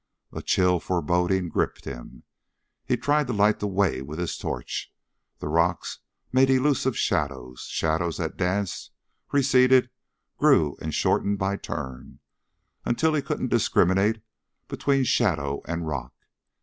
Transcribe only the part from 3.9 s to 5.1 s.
with his torch.